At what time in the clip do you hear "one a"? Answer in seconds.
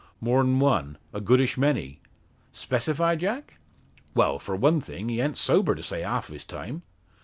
0.59-1.21